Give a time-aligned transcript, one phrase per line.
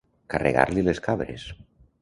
[0.33, 1.49] Carregar-li les cabres.